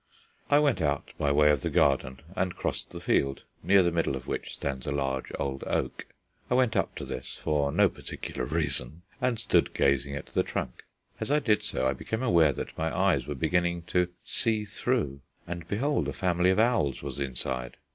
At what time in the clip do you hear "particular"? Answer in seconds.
7.87-8.45